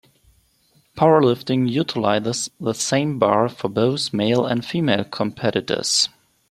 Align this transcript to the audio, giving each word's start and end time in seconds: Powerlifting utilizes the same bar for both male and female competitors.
Powerlifting 0.97 1.69
utilizes 1.69 2.49
the 2.59 2.73
same 2.73 3.19
bar 3.19 3.47
for 3.47 3.69
both 3.69 4.11
male 4.11 4.47
and 4.47 4.65
female 4.65 5.03
competitors. 5.03 6.09